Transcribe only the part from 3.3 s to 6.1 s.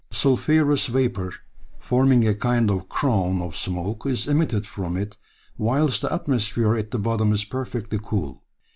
of smoke, is emitted from it, whilst